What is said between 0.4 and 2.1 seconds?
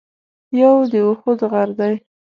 یو د اُحد غر دی.